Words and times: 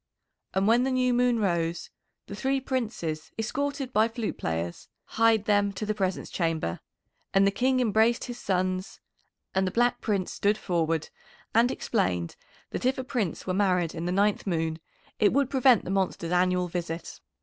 And 0.55 0.67
when 0.67 0.81
the 0.81 0.89
new 0.89 1.13
moon 1.13 1.37
rose, 1.37 1.91
the 2.25 2.33
three 2.33 2.59
Princes, 2.59 3.29
escorted 3.37 3.93
by 3.93 4.07
flute 4.07 4.39
players, 4.39 4.87
hied 5.05 5.45
them 5.45 5.71
to 5.73 5.85
the 5.85 5.93
Presence 5.93 6.31
Chamber, 6.31 6.79
and 7.35 7.45
the 7.45 7.51
King 7.51 7.79
embraced 7.79 8.23
his 8.23 8.39
sons, 8.39 8.99
and 9.53 9.67
the 9.67 9.69
Black 9.69 10.01
Prince 10.01 10.33
stood 10.33 10.57
forward 10.57 11.11
and 11.53 11.69
explained 11.69 12.35
that 12.71 12.83
if 12.83 12.97
a 12.97 13.03
Prince 13.03 13.45
were 13.45 13.53
married 13.53 13.93
in 13.93 14.05
the 14.07 14.11
ninth 14.11 14.47
moon 14.47 14.79
it 15.19 15.33
would 15.33 15.51
prevent 15.51 15.83
the 15.85 15.91
monster's 15.91 16.31
annual 16.31 16.67
visit. 16.67 17.19